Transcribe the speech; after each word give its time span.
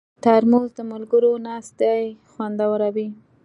ترموز 0.23 0.69
د 0.77 0.79
ملګرو 0.91 1.31
ناستې 1.47 1.95
خوندوروي. 2.31 3.07